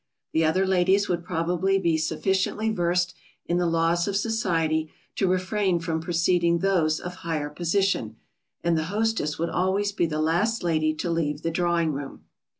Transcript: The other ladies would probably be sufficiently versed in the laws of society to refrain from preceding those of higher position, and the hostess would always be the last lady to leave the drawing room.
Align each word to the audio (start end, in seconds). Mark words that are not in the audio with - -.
The 0.33 0.43
other 0.43 0.65
ladies 0.65 1.07
would 1.07 1.23
probably 1.23 1.77
be 1.77 1.95
sufficiently 1.95 2.71
versed 2.71 3.13
in 3.45 3.57
the 3.59 3.67
laws 3.67 4.07
of 4.07 4.17
society 4.17 4.91
to 5.17 5.27
refrain 5.27 5.79
from 5.79 6.01
preceding 6.01 6.57
those 6.57 6.99
of 6.99 7.17
higher 7.17 7.51
position, 7.51 8.15
and 8.63 8.75
the 8.75 8.85
hostess 8.85 9.37
would 9.37 9.49
always 9.51 9.91
be 9.91 10.07
the 10.07 10.19
last 10.19 10.63
lady 10.63 10.95
to 10.95 11.11
leave 11.11 11.43
the 11.43 11.51
drawing 11.51 11.93
room. 11.93 12.23